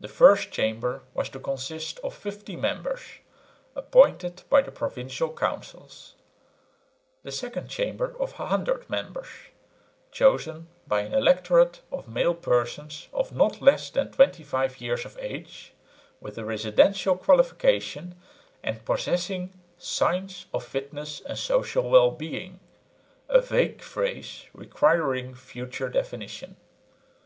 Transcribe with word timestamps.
The 0.00 0.08
First 0.08 0.50
Chamber 0.50 1.00
was 1.14 1.30
to 1.30 1.40
consist 1.40 1.98
of 2.00 2.12
50 2.12 2.56
members, 2.56 3.00
appointed 3.74 4.42
by 4.50 4.60
the 4.60 4.70
Provincial 4.70 5.32
Councils; 5.32 6.14
the 7.22 7.32
Second 7.32 7.68
Chamber 7.70 8.14
of 8.20 8.38
100 8.38 8.90
members, 8.90 9.28
chosen 10.12 10.68
by 10.86 11.00
an 11.00 11.14
electorate 11.14 11.80
of 11.90 12.06
male 12.06 12.34
persons 12.34 13.08
of 13.14 13.34
not 13.34 13.62
less 13.62 13.88
than 13.88 14.12
25 14.12 14.78
years 14.82 15.06
of 15.06 15.16
age 15.18 15.72
with 16.20 16.36
a 16.36 16.44
residential 16.44 17.16
qualification 17.16 18.14
and 18.62 18.84
possessing 18.84 19.58
"signs 19.78 20.44
of 20.52 20.64
fitness 20.66 21.22
and 21.24 21.38
social 21.38 21.88
well 21.88 22.10
being" 22.10 22.60
a 23.30 23.40
vague 23.40 23.80
phrase 23.80 24.44
requiring 24.52 25.34
future 25.34 25.88
definition. 25.88 26.56